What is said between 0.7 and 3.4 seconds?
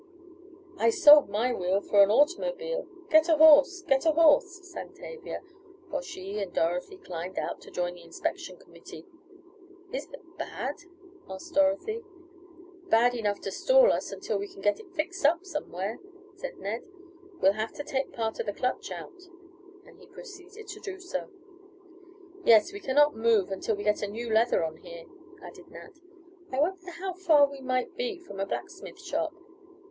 "I sold my wheel for an automobile; Get a